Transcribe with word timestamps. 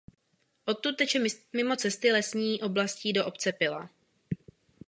Odtud 0.71 0.95
teče 0.97 1.19
mimo 1.53 1.75
cesty 1.75 2.11
lesní 2.11 2.61
oblastí 2.61 3.13
do 3.13 3.25
obce 3.25 3.51
Pila. 3.53 3.89